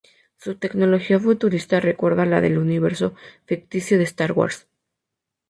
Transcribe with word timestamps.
Su 0.35 0.55
tecnología 0.55 1.19
futurista 1.19 1.79
recuerda 1.79 2.23
a 2.23 2.25
la 2.25 2.41
del 2.41 2.57
universo 2.57 3.13
ficticio 3.45 3.99
de 3.99 4.05
Star 4.05 4.31
Wars. 4.31 4.67